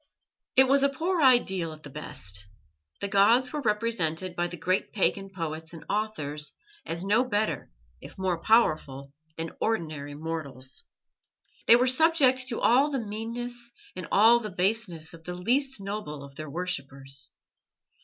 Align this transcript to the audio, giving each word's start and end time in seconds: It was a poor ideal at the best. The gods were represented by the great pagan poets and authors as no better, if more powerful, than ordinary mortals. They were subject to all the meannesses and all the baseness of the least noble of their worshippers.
It 0.55 0.67
was 0.67 0.81
a 0.81 0.89
poor 0.89 1.21
ideal 1.21 1.73
at 1.73 1.83
the 1.83 1.91
best. 1.91 2.45
The 3.01 3.07
gods 3.07 3.53
were 3.53 3.61
represented 3.61 4.35
by 4.35 4.47
the 4.47 4.57
great 4.57 4.91
pagan 4.91 5.29
poets 5.29 5.73
and 5.73 5.85
authors 5.87 6.53
as 6.87 7.03
no 7.03 7.23
better, 7.23 7.69
if 8.01 8.17
more 8.17 8.41
powerful, 8.41 9.13
than 9.37 9.55
ordinary 9.61 10.15
mortals. 10.15 10.85
They 11.67 11.75
were 11.75 11.85
subject 11.85 12.47
to 12.47 12.59
all 12.59 12.89
the 12.89 12.97
meannesses 12.99 13.69
and 13.95 14.07
all 14.11 14.39
the 14.39 14.49
baseness 14.49 15.13
of 15.13 15.23
the 15.23 15.35
least 15.35 15.79
noble 15.79 16.23
of 16.23 16.33
their 16.33 16.49
worshippers. 16.49 17.29